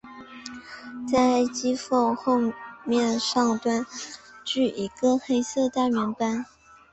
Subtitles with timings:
[1.07, 2.51] 在鳃缝后
[2.83, 3.85] 面上端
[4.43, 6.43] 据一个黑色大圆斑。